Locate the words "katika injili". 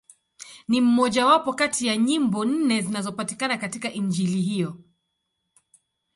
3.57-4.41